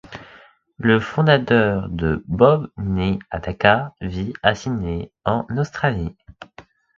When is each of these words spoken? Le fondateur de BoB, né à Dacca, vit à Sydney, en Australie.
Le 0.79 0.99
fondateur 0.99 1.87
de 1.89 2.23
BoB, 2.27 2.71
né 2.77 3.19
à 3.29 3.37
Dacca, 3.37 3.93
vit 4.01 4.33
à 4.41 4.55
Sydney, 4.55 5.11
en 5.25 5.45
Australie. 5.57 6.17